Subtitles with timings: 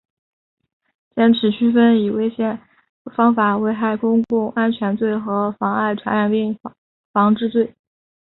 [1.15, 2.59] 坚持区分以危险
[3.15, 6.57] 方法危害公共安全罪和妨害传染病
[7.13, 7.75] 防治罪